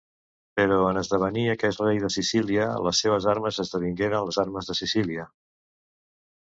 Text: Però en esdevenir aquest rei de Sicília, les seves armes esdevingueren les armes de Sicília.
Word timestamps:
Però 0.59 0.77
en 0.91 0.99
esdevenir 1.01 1.43
aquest 1.51 1.83
rei 1.85 2.01
de 2.05 2.11
Sicília, 2.17 2.65
les 2.89 3.03
seves 3.05 3.29
armes 3.35 3.63
esdevingueren 3.67 4.27
les 4.31 4.43
armes 4.47 4.73
de 4.73 4.79
Sicília. 4.83 5.33